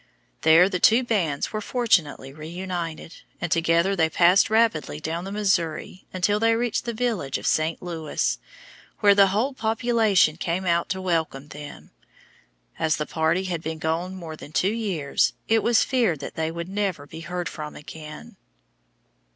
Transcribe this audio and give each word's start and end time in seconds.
There 0.41 0.67
the 0.67 0.79
two 0.79 1.03
bands 1.03 1.53
were 1.53 1.61
fortunately 1.61 2.33
reunited, 2.33 3.17
and 3.39 3.51
together 3.51 3.95
they 3.95 4.09
passed 4.09 4.49
rapidly 4.49 4.99
down 4.99 5.25
the 5.25 5.31
Missouri 5.31 6.05
until 6.11 6.39
they 6.39 6.55
reached 6.55 6.85
the 6.85 6.91
"village" 6.93 7.37
of 7.37 7.45
St. 7.45 7.83
Louis, 7.83 8.39
where 9.01 9.13
the 9.13 9.27
whole 9.27 9.53
population 9.53 10.37
came 10.37 10.65
out 10.65 10.89
to 10.89 10.99
welcome 11.03 11.49
them. 11.49 11.91
As 12.79 12.95
the 12.95 13.05
party 13.05 13.43
had 13.43 13.61
been 13.61 13.77
gone 13.77 14.15
more 14.15 14.35
than 14.35 14.51
two 14.51 14.73
years, 14.73 15.33
it 15.47 15.61
was 15.61 15.83
feared 15.83 16.19
that 16.19 16.33
they 16.33 16.49
would 16.49 16.67
never 16.67 17.05
be 17.05 17.19
heard 17.19 17.47
from 17.47 17.75
again. 17.75 18.37